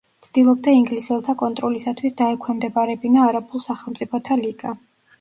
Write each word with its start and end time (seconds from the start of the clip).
ცდილობდა 0.27 0.71
ინგლისელთა 0.77 1.35
კონტროლისათვის 1.43 2.17
დაექვემდებარებინა 2.23 3.31
არაბულ 3.31 3.67
სახელმწიფოთა 3.71 4.45
ლიგა. 4.47 4.79